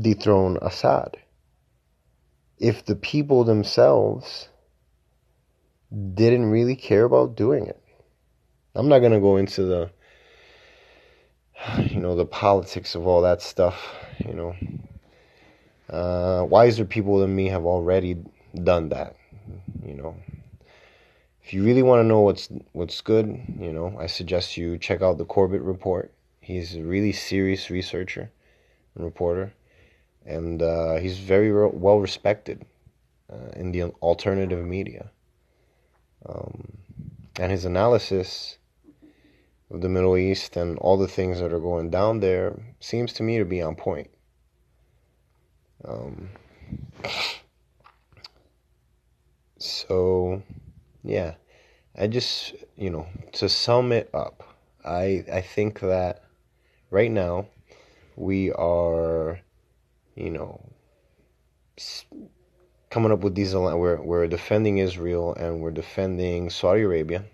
dethrone 0.00 0.58
Assad? 0.62 1.16
if 2.62 2.84
the 2.84 2.94
people 2.94 3.42
themselves 3.42 4.48
didn't 6.14 6.46
really 6.46 6.76
care 6.76 7.02
about 7.04 7.34
doing 7.34 7.66
it. 7.66 7.82
I'm 8.76 8.88
not 8.88 9.00
going 9.00 9.12
to 9.12 9.20
go 9.20 9.36
into 9.36 9.64
the 9.64 9.90
you 11.78 12.00
know 12.00 12.14
the 12.14 12.24
politics 12.24 12.94
of 12.94 13.06
all 13.06 13.22
that 13.22 13.42
stuff, 13.42 13.94
you 14.24 14.32
know. 14.32 14.54
Uh, 15.90 16.44
wiser 16.44 16.84
people 16.84 17.18
than 17.18 17.34
me 17.34 17.48
have 17.48 17.66
already 17.66 18.16
done 18.62 18.88
that, 18.90 19.16
you 19.84 19.94
know. 19.94 20.14
If 21.44 21.52
you 21.52 21.64
really 21.64 21.82
want 21.82 21.98
to 21.98 22.04
know 22.04 22.20
what's 22.20 22.48
what's 22.70 23.00
good, 23.00 23.26
you 23.58 23.72
know, 23.72 23.96
I 23.98 24.06
suggest 24.06 24.56
you 24.56 24.78
check 24.78 25.02
out 25.02 25.18
the 25.18 25.24
Corbett 25.24 25.62
Report. 25.62 26.12
He's 26.40 26.76
a 26.76 26.82
really 26.82 27.12
serious 27.12 27.70
researcher 27.70 28.30
and 28.94 29.04
reporter, 29.04 29.52
and 30.26 30.62
uh, 30.62 30.96
he's 30.96 31.18
very 31.18 31.50
re- 31.50 31.70
well 31.72 31.98
respected 31.98 32.64
uh, 33.32 33.50
in 33.56 33.72
the 33.72 33.84
alternative 34.02 34.64
media. 34.64 35.10
Um, 36.26 36.78
and 37.38 37.50
his 37.50 37.64
analysis 37.64 38.58
of 39.70 39.80
the 39.80 39.88
Middle 39.88 40.16
East 40.16 40.56
and 40.56 40.78
all 40.78 40.96
the 40.96 41.08
things 41.08 41.40
that 41.40 41.52
are 41.52 41.60
going 41.60 41.90
down 41.90 42.20
there 42.20 42.60
seems 42.78 43.12
to 43.14 43.22
me 43.22 43.38
to 43.38 43.44
be 43.44 43.62
on 43.62 43.74
point. 43.74 44.10
Um, 45.84 46.28
so, 49.58 50.42
yeah, 51.02 51.34
I 51.96 52.06
just, 52.06 52.54
you 52.76 52.90
know, 52.90 53.06
to 53.32 53.48
sum 53.48 53.92
it 53.92 54.10
up, 54.14 54.42
I 54.84 55.24
I 55.32 55.40
think 55.40 55.80
that 55.80 56.22
right 56.90 57.10
now 57.10 57.46
we 58.16 58.52
are, 58.52 59.40
you 60.14 60.30
know, 60.30 60.60
coming 62.90 63.10
up 63.10 63.20
with 63.20 63.34
these. 63.34 63.54
We're 63.54 64.00
we're 64.00 64.26
defending 64.28 64.78
Israel 64.78 65.34
and 65.34 65.60
we're 65.60 65.70
defending 65.70 66.50
Saudi 66.50 66.82
Arabia. 66.82 67.24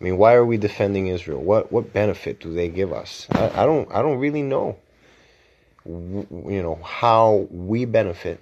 I 0.00 0.04
mean, 0.04 0.16
why 0.16 0.34
are 0.34 0.44
we 0.44 0.56
defending 0.56 1.08
Israel? 1.08 1.40
What 1.40 1.70
what 1.70 1.92
benefit 1.92 2.40
do 2.40 2.52
they 2.52 2.68
give 2.68 2.92
us? 2.92 3.26
I, 3.32 3.62
I 3.62 3.66
don't 3.66 3.90
I 3.92 4.02
don't 4.02 4.18
really 4.18 4.42
know. 4.42 4.76
You 5.86 6.62
know 6.62 6.80
how 6.82 7.46
we 7.50 7.84
benefit 7.84 8.40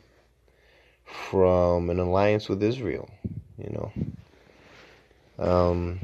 from 1.04 1.90
an 1.90 1.98
alliance 1.98 2.48
with 2.48 2.62
Israel. 2.62 3.10
You 3.58 3.90
know, 5.38 5.44
um, 5.44 6.00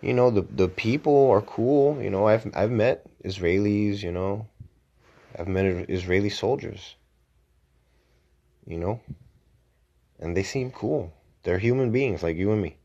you 0.00 0.14
know 0.14 0.30
the 0.30 0.42
the 0.42 0.68
people 0.68 1.30
are 1.30 1.42
cool. 1.42 2.00
You 2.00 2.10
know, 2.10 2.28
I've 2.28 2.48
I've 2.54 2.70
met 2.70 3.04
Israelis. 3.24 4.02
You 4.02 4.12
know, 4.12 4.46
I've 5.38 5.48
met 5.48 5.90
Israeli 5.90 6.30
soldiers. 6.30 6.96
You 8.66 8.78
know, 8.78 9.00
and 10.18 10.34
they 10.34 10.42
seem 10.42 10.70
cool. 10.70 11.12
They're 11.42 11.58
human 11.58 11.90
beings 11.92 12.22
like 12.22 12.36
you 12.36 12.50
and 12.52 12.62
me. 12.62 12.76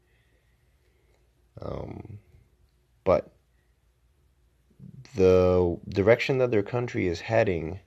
Um, 1.61 2.19
but 3.05 3.31
the 5.15 5.77
direction 5.87 6.37
that 6.39 6.51
their 6.51 6.63
country 6.63 7.07
is 7.07 7.21
heading 7.21 7.79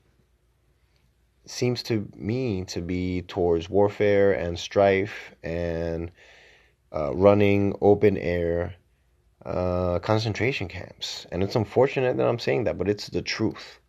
seems 1.44 1.82
to 1.82 2.08
me 2.16 2.64
to 2.64 2.80
be 2.80 3.22
towards 3.22 3.68
warfare 3.68 4.32
and 4.32 4.58
strife 4.58 5.34
and 5.42 6.10
uh, 6.94 7.14
running 7.14 7.74
open 7.80 8.16
air 8.16 8.74
uh, 9.44 9.98
concentration 9.98 10.68
camps. 10.68 11.26
And 11.32 11.42
it's 11.42 11.56
unfortunate 11.56 12.16
that 12.16 12.26
I'm 12.26 12.38
saying 12.38 12.64
that, 12.64 12.78
but 12.78 12.88
it's 12.88 13.08
the 13.08 13.22
truth. 13.22 13.80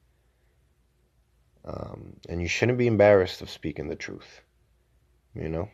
Um, 1.65 2.17
and 2.27 2.41
you 2.41 2.47
shouldn't 2.47 2.77
be 2.77 2.87
embarrassed 2.87 3.41
of 3.41 3.49
speaking 3.49 3.87
the 3.87 3.95
truth, 3.95 4.41
you 5.33 5.47
know? 5.47 5.69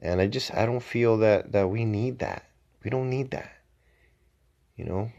And 0.00 0.20
I 0.20 0.28
just, 0.28 0.54
I 0.54 0.66
don't 0.66 0.82
feel 0.82 1.18
that, 1.18 1.52
that 1.52 1.68
we 1.68 1.84
need 1.84 2.20
that. 2.20 2.44
We 2.84 2.90
don't 2.90 3.10
need 3.10 3.32
that. 3.32 3.50
You 4.76 4.84
know? 4.84 5.12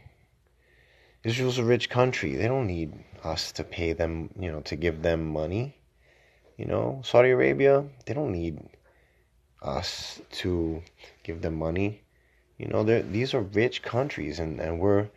Israel's 1.22 1.58
a 1.58 1.64
rich 1.64 1.90
country. 1.90 2.36
They 2.36 2.48
don't 2.48 2.66
need 2.66 2.94
us 3.22 3.52
to 3.52 3.64
pay 3.64 3.92
them, 3.92 4.30
you 4.38 4.50
know, 4.50 4.60
to 4.62 4.76
give 4.76 5.02
them 5.02 5.26
money. 5.26 5.76
You 6.56 6.64
know, 6.64 7.02
Saudi 7.04 7.30
Arabia, 7.30 7.84
they 8.06 8.14
don't 8.14 8.32
need 8.32 8.58
us 9.62 10.20
to 10.32 10.82
give 11.22 11.42
them 11.42 11.54
money. 11.56 12.02
You 12.56 12.68
know, 12.68 12.84
these 12.84 13.34
are 13.34 13.40
rich 13.40 13.82
countries, 13.82 14.38
and, 14.38 14.60
and 14.60 14.78
we're 14.78 15.08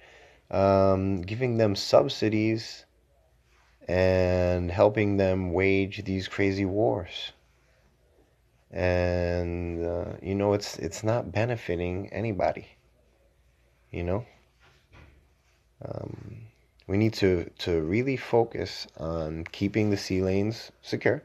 um, 0.51 1.21
giving 1.21 1.57
them 1.57 1.75
subsidies 1.75 2.85
and 3.87 4.71
helping 4.71 5.17
them 5.17 5.53
wage 5.53 6.03
these 6.03 6.27
crazy 6.27 6.65
wars. 6.65 7.31
And 8.71 9.85
uh, 9.85 10.13
you 10.21 10.35
know 10.35 10.53
it's 10.53 10.77
it's 10.79 11.03
not 11.03 11.31
benefiting 11.31 12.09
anybody 12.11 12.67
you 13.93 14.03
know? 14.03 14.25
Um, 15.85 16.47
we 16.87 16.97
need 16.97 17.13
to 17.13 17.49
to 17.59 17.81
really 17.81 18.17
focus 18.17 18.87
on 18.97 19.45
keeping 19.51 19.89
the 19.89 19.97
sea 19.97 20.21
lanes 20.21 20.71
secure 20.81 21.23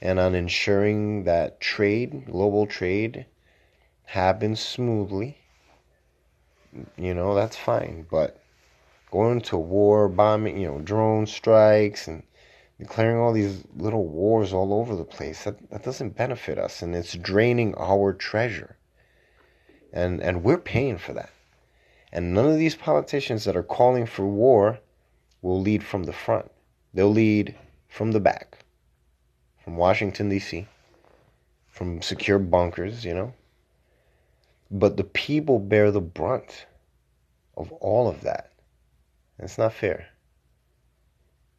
and 0.00 0.20
on 0.20 0.34
ensuring 0.34 1.24
that 1.24 1.60
trade 1.60 2.26
global 2.26 2.66
trade 2.66 3.26
happens 4.04 4.60
smoothly. 4.60 5.38
You 6.96 7.14
know 7.14 7.34
that's 7.34 7.56
fine 7.56 8.06
but 8.10 8.38
going 9.14 9.40
to 9.40 9.56
war 9.56 10.08
bombing 10.08 10.58
you 10.58 10.66
know 10.66 10.80
drone 10.80 11.24
strikes 11.24 12.08
and 12.08 12.24
declaring 12.80 13.16
all 13.16 13.32
these 13.32 13.62
little 13.76 14.08
wars 14.08 14.52
all 14.52 14.74
over 14.74 14.96
the 14.96 15.04
place. 15.04 15.44
That, 15.44 15.70
that 15.70 15.84
doesn't 15.84 16.16
benefit 16.16 16.58
us 16.58 16.82
and 16.82 16.96
it's 16.96 17.14
draining 17.14 17.76
our 17.76 18.12
treasure. 18.12 18.76
And 19.92 20.20
and 20.20 20.42
we're 20.42 20.58
paying 20.58 20.98
for 20.98 21.12
that. 21.12 21.30
And 22.12 22.34
none 22.34 22.46
of 22.46 22.58
these 22.58 22.74
politicians 22.74 23.44
that 23.44 23.56
are 23.56 23.62
calling 23.78 24.04
for 24.04 24.26
war 24.26 24.80
will 25.42 25.60
lead 25.60 25.84
from 25.84 26.02
the 26.04 26.12
front. 26.12 26.50
They'll 26.92 27.12
lead 27.12 27.54
from 27.88 28.10
the 28.10 28.20
back. 28.20 28.58
From 29.62 29.76
washington 29.76 30.28
d.c 30.28 30.66
from 31.68 32.02
secure 32.02 32.40
bunkers 32.40 33.04
you 33.04 33.14
know. 33.14 33.32
But 34.72 34.96
the 34.96 35.04
people 35.04 35.60
bear 35.60 35.92
the 35.92 36.00
brunt 36.00 36.66
of 37.56 37.70
all 37.74 38.08
of 38.08 38.22
that 38.22 38.53
it's 39.38 39.58
not 39.58 39.72
fair. 39.72 40.06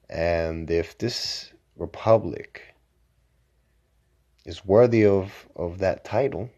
And 0.09 0.69
if 0.69 0.97
this 0.97 1.51
republic 1.77 2.61
is 4.45 4.65
worthy 4.65 5.05
of, 5.05 5.47
of 5.55 5.79
that 5.79 6.05
title, 6.05 6.49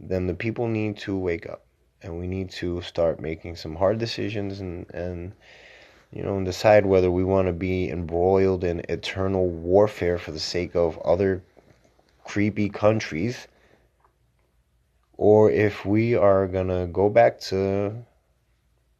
then 0.00 0.26
the 0.26 0.34
people 0.34 0.66
need 0.68 0.96
to 0.98 1.16
wake 1.16 1.46
up. 1.46 1.64
And 2.02 2.18
we 2.18 2.26
need 2.26 2.50
to 2.50 2.82
start 2.82 3.20
making 3.20 3.56
some 3.56 3.74
hard 3.74 3.98
decisions 3.98 4.60
and, 4.60 4.86
and 4.94 5.32
you 6.12 6.22
know, 6.22 6.36
and 6.36 6.46
decide 6.46 6.86
whether 6.86 7.10
we 7.10 7.24
want 7.24 7.46
to 7.48 7.52
be 7.52 7.90
embroiled 7.90 8.64
in 8.64 8.82
eternal 8.88 9.48
warfare 9.48 10.18
for 10.18 10.32
the 10.32 10.40
sake 10.40 10.74
of 10.74 10.98
other 10.98 11.42
creepy 12.24 12.68
countries 12.68 13.48
or 15.16 15.50
if 15.50 15.84
we 15.86 16.14
are 16.14 16.46
going 16.46 16.68
to 16.68 16.86
go 16.92 17.08
back 17.08 17.40
to 17.40 17.94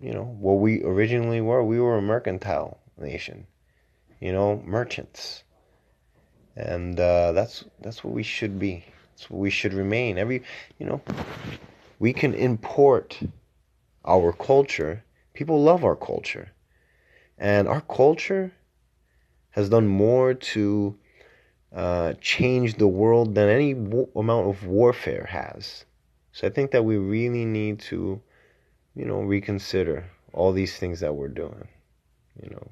you 0.01 0.13
know, 0.13 0.25
what 0.25 0.55
we 0.55 0.83
originally 0.83 1.41
were. 1.41 1.63
We 1.65 1.81
were 1.81 1.99
a 1.99 2.03
mercantile 2.03 2.79
nation, 2.99 3.47
you 4.21 4.33
know, 4.33 4.63
merchants. 4.65 5.43
And 6.55 6.99
uh, 6.99 7.33
that's 7.33 7.65
that's 7.81 8.03
what 8.03 8.15
we 8.15 8.23
should 8.23 8.59
be. 8.59 8.85
That's 9.11 9.31
what 9.31 9.41
we 9.41 9.51
should 9.51 9.75
remain. 9.75 10.19
Every, 10.19 10.43
you 10.79 10.87
know, 10.87 11.01
we 11.99 12.13
can 12.13 12.35
import 12.35 13.19
our 14.05 14.33
culture. 14.33 15.05
People 15.35 15.63
love 15.63 15.85
our 15.85 15.97
culture. 15.97 16.51
And 17.39 17.69
our 17.69 17.83
culture 17.83 18.53
has 19.51 19.69
done 19.69 19.87
more 19.87 20.35
to 20.35 20.99
uh, 21.75 22.15
change 22.21 22.77
the 22.77 22.87
world 22.87 23.35
than 23.35 23.49
any 23.49 23.73
amount 23.73 24.49
of 24.49 24.67
warfare 24.67 25.27
has. 25.31 25.85
So 26.33 26.47
I 26.47 26.51
think 26.51 26.71
that 26.71 26.85
we 26.85 26.97
really 26.97 27.45
need 27.45 27.81
to 27.81 28.21
you 28.97 29.05
know, 29.05 29.21
reconsider 29.21 30.11
all 30.33 30.53
these 30.53 30.77
things 30.77 31.01
that 31.01 31.15
we're 31.15 31.29
doing, 31.29 31.69
you 32.43 32.51
know, 32.51 32.69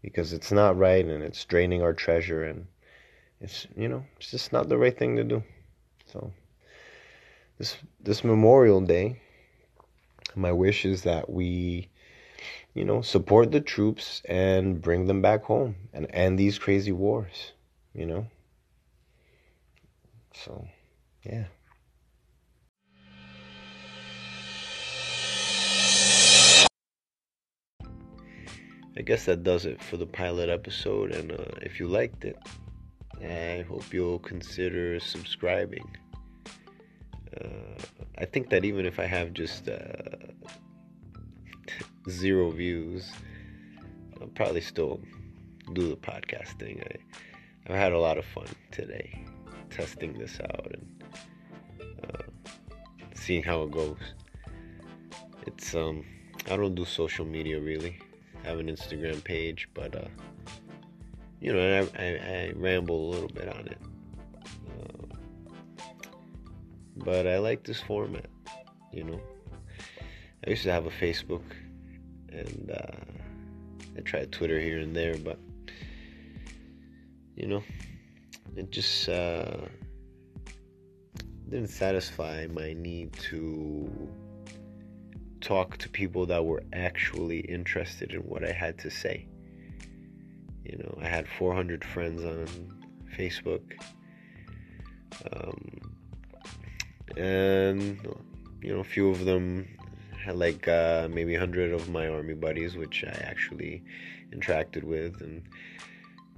because 0.00 0.32
it's 0.32 0.50
not 0.50 0.76
right 0.76 1.04
and 1.04 1.22
it's 1.22 1.44
draining 1.44 1.82
our 1.82 1.92
treasure 1.92 2.44
and 2.44 2.66
it's, 3.40 3.66
you 3.76 3.88
know, 3.88 4.04
it's 4.16 4.30
just 4.30 4.52
not 4.52 4.68
the 4.68 4.78
right 4.78 4.96
thing 4.98 5.16
to 5.16 5.24
do. 5.24 5.42
So 6.06 6.32
this 7.58 7.76
this 8.00 8.24
Memorial 8.24 8.80
Day, 8.80 9.20
my 10.34 10.52
wish 10.52 10.86
is 10.86 11.02
that 11.02 11.28
we, 11.28 11.88
you 12.74 12.84
know, 12.84 13.02
support 13.02 13.52
the 13.52 13.60
troops 13.60 14.22
and 14.24 14.80
bring 14.80 15.06
them 15.06 15.20
back 15.20 15.44
home 15.44 15.76
and 15.92 16.06
end 16.10 16.38
these 16.38 16.58
crazy 16.58 16.92
wars, 16.92 17.52
you 17.94 18.06
know. 18.06 18.26
So, 20.34 20.66
yeah. 21.24 21.44
I 28.96 29.02
guess 29.02 29.24
that 29.24 29.42
does 29.42 29.64
it 29.64 29.82
for 29.82 29.96
the 29.96 30.06
pilot 30.06 30.48
episode. 30.48 31.12
And 31.12 31.32
uh, 31.32 31.44
if 31.62 31.80
you 31.80 31.88
liked 31.88 32.24
it, 32.24 32.38
I 33.22 33.64
hope 33.68 33.92
you'll 33.92 34.18
consider 34.18 35.00
subscribing. 35.00 35.88
Uh, 37.40 37.80
I 38.18 38.24
think 38.26 38.50
that 38.50 38.64
even 38.64 38.84
if 38.84 38.98
I 38.98 39.06
have 39.06 39.32
just 39.32 39.68
uh, 39.68 39.92
zero 42.10 42.50
views, 42.50 43.10
I'll 44.20 44.28
probably 44.28 44.60
still 44.60 45.00
do 45.72 45.88
the 45.88 45.96
podcast 45.96 46.58
thing. 46.58 46.82
I, 46.84 46.96
I've 47.66 47.78
had 47.78 47.92
a 47.92 47.98
lot 47.98 48.18
of 48.18 48.24
fun 48.24 48.48
today 48.70 49.24
testing 49.70 50.18
this 50.18 50.38
out 50.40 50.70
and 50.72 51.02
seeing 53.22 53.42
how 53.42 53.62
it 53.62 53.70
goes. 53.70 53.98
It's 55.46 55.74
um, 55.74 56.04
I 56.50 56.56
don't 56.56 56.74
do 56.74 56.84
social 56.84 57.24
media 57.24 57.60
really. 57.60 57.98
Have 58.44 58.58
an 58.58 58.66
Instagram 58.66 59.22
page, 59.22 59.68
but 59.74 59.94
uh, 59.94 60.08
you 61.40 61.52
know, 61.52 61.88
I, 61.98 62.02
I, 62.02 62.06
I 62.06 62.52
ramble 62.56 63.08
a 63.08 63.10
little 63.10 63.28
bit 63.28 63.48
on 63.48 63.66
it. 63.68 63.78
Uh, 64.68 65.16
but 66.96 67.26
I 67.26 67.38
like 67.38 67.64
this 67.64 67.80
format, 67.80 68.26
you 68.92 69.04
know. 69.04 69.20
I 70.46 70.50
used 70.50 70.64
to 70.64 70.72
have 70.72 70.86
a 70.86 70.90
Facebook, 70.90 71.42
and 72.30 72.70
uh, 72.70 72.96
I 73.96 74.00
tried 74.00 74.32
Twitter 74.32 74.58
here 74.58 74.80
and 74.80 74.94
there, 74.94 75.16
but 75.16 75.38
you 77.36 77.46
know, 77.46 77.62
it 78.56 78.70
just 78.70 79.08
uh, 79.08 79.56
didn't 81.48 81.68
satisfy 81.68 82.46
my 82.48 82.72
need 82.72 83.12
to 83.14 83.90
talk 85.42 85.76
to 85.78 85.88
people 85.88 86.24
that 86.26 86.44
were 86.44 86.62
actually 86.72 87.40
interested 87.40 88.12
in 88.14 88.20
what 88.20 88.48
I 88.48 88.52
had 88.52 88.78
to 88.78 88.90
say. 88.90 89.26
You 90.64 90.78
know, 90.78 90.98
I 91.02 91.08
had 91.08 91.26
400 91.28 91.84
friends 91.84 92.22
on 92.24 92.46
Facebook. 93.16 93.62
Um, 95.32 95.94
and, 97.16 97.98
you 98.62 98.72
know, 98.72 98.80
a 98.80 98.84
few 98.84 99.10
of 99.10 99.24
them 99.24 99.68
had 100.24 100.36
like 100.36 100.68
uh, 100.68 101.08
maybe 101.10 101.32
100 101.32 101.72
of 101.72 101.90
my 101.90 102.08
army 102.08 102.34
buddies, 102.34 102.76
which 102.76 103.04
I 103.04 103.20
actually 103.24 103.82
interacted 104.30 104.84
with. 104.84 105.20
And 105.20 105.42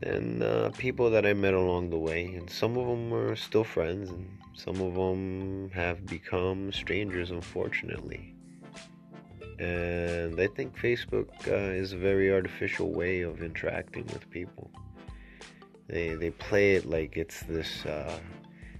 then 0.01 0.43
uh, 0.43 0.71
people 0.79 1.11
that 1.11 1.27
I 1.27 1.35
met 1.35 1.55
along 1.55 1.91
the 1.91 1.99
way. 1.99 2.35
And 2.35 2.49
some 2.49 2.79
of 2.79 2.87
them 2.89 3.13
are 3.13 3.37
still 3.37 3.65
friends, 3.65 4.09
and 4.11 4.39
some 4.55 4.81
of 4.81 4.95
them 4.95 5.71
have 5.75 6.07
become 6.07 6.73
strangers, 6.73 7.31
unfortunately 7.31 8.34
and 9.59 10.41
I 10.41 10.47
think 10.47 10.77
Facebook 10.79 11.29
uh, 11.47 11.73
is 11.73 11.93
a 11.93 11.97
very 11.97 12.33
artificial 12.33 12.93
way 12.93 13.23
of 13.23 13.43
interacting 13.43 14.05
with 14.07 14.29
people. 14.31 14.71
They 15.89 16.15
they 16.15 16.31
play 16.31 16.75
it 16.75 16.87
like 16.87 17.17
it's 17.17 17.41
this 17.43 17.85
uh, 17.87 18.19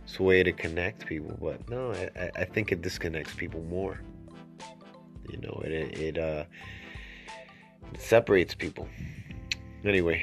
this 0.03 0.19
way 0.19 0.43
to 0.43 0.53
connect 0.53 1.07
people, 1.07 1.37
but 1.41 1.69
no, 1.69 1.93
I, 1.93 2.31
I 2.37 2.45
think 2.45 2.73
it 2.73 2.83
disconnects 2.83 3.35
people 3.35 3.63
more. 3.65 4.01
You 5.31 5.39
know, 5.39 5.63
it 5.65 5.73
it 5.73 6.19
uh, 6.19 6.45
it 7.93 8.01
separates 8.01 8.55
people. 8.55 8.89
Anyway, 9.85 10.23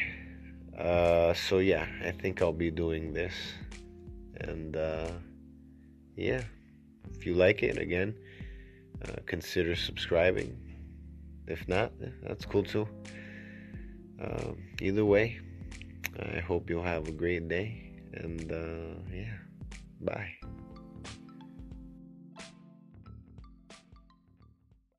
uh, 0.78 1.34
so 1.34 1.60
yeah, 1.60 1.88
I 2.04 2.12
think 2.12 2.42
I'll 2.42 2.52
be 2.52 2.72
doing 2.72 3.14
this, 3.14 3.34
and 4.40 4.76
uh, 4.76 5.12
yeah, 6.16 6.44
if 7.16 7.26
you 7.26 7.36
like 7.36 7.64
it, 7.64 7.78
again 7.78 8.16
uh, 9.06 9.22
consider 9.26 9.76
subscribing. 9.76 10.58
If 11.48 11.68
not, 11.68 11.92
that's 12.24 12.46
cool 12.46 12.64
too. 12.64 12.88
Um, 14.22 14.58
either 14.80 15.06
way, 15.06 15.40
I 16.20 16.40
hope 16.40 16.70
you'll 16.70 16.84
have 16.84 17.08
a 17.08 17.12
great 17.12 17.48
day. 17.50 17.94
And 18.14 18.52
uh, 18.52 19.02
yeah, 19.14 19.34
bye. 20.02 20.32